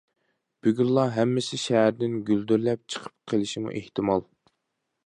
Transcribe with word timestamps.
بۈگۈنلا 0.67 1.03
ھەممىسى 1.17 1.59
شەھەردىن 1.65 2.17
گۈلدۈرلەپ 2.31 2.83
چىقىپ 2.95 3.17
قېلىشىمۇ 3.35 3.77
ئېھتىمال. 3.79 4.27